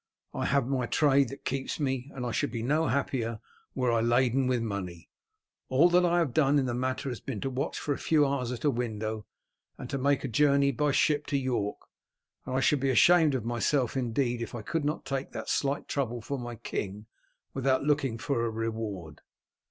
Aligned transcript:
"I 0.33 0.45
have 0.45 0.65
my 0.65 0.87
trade 0.87 1.29
that 1.29 1.45
keeps 1.45 1.79
me, 1.79 2.09
and 2.15 2.33
should 2.33 2.49
be 2.49 2.63
no 2.63 2.87
happier 2.87 3.39
were 3.75 3.91
I 3.91 4.01
laden 4.01 4.47
with 4.47 4.63
money. 4.63 5.11
All 5.69 5.89
that 5.89 6.03
I 6.03 6.17
have 6.17 6.33
done 6.33 6.57
in 6.57 6.65
the 6.65 6.73
matter 6.73 7.09
has 7.09 7.19
been 7.19 7.39
to 7.41 7.51
watch 7.51 7.77
for 7.77 7.93
a 7.93 7.99
few 7.99 8.25
hours 8.25 8.51
at 8.51 8.63
a 8.63 8.71
window, 8.71 9.27
and 9.77 9.87
to 9.91 9.99
make 9.99 10.23
a 10.23 10.27
journey 10.27 10.71
by 10.71 10.89
ship 10.91 11.27
to 11.27 11.37
York, 11.37 11.81
and 12.47 12.55
I 12.55 12.61
should 12.61 12.79
be 12.79 12.89
ashamed 12.89 13.35
of 13.35 13.45
myself 13.45 13.95
indeed 13.95 14.41
if 14.41 14.55
I 14.55 14.63
could 14.63 14.85
not 14.85 15.05
take 15.05 15.33
that 15.33 15.49
slight 15.49 15.87
trouble 15.87 16.19
for 16.19 16.39
my 16.39 16.55
king 16.55 17.05
without 17.53 17.83
looking 17.83 18.17
for 18.17 18.43
a 18.43 18.49
reward." 18.49 19.21